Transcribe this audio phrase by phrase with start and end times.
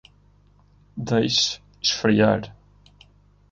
[1.11, 2.51] Deixe esfriar.